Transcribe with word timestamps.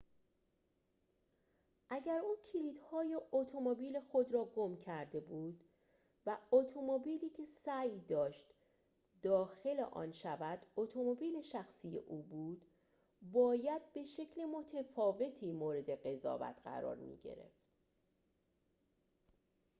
اگر 1.89 2.19
او 2.23 2.37
کلیدهای 2.53 3.19
اتومبیل 3.31 3.99
خود 3.99 4.31
را 4.33 4.45
گم 4.45 4.77
کرده 4.77 5.19
بود 5.19 5.63
و 6.25 6.37
اتومبیلی 6.51 7.29
که 7.29 7.45
سعی 7.45 7.99
داشت 7.99 8.45
داخل 9.21 9.79
آن 9.79 10.11
شود 10.11 10.59
اتومبیل 10.75 11.41
شخصی 11.41 11.97
او 11.97 12.23
بود 12.23 12.65
باید 13.21 13.93
به 13.93 14.03
شکل 14.03 14.45
متفاوتی 14.45 15.51
مورد 15.51 15.89
قضاوت 15.89 16.61
قرار 16.63 16.95
می‌گرفت 16.95 17.69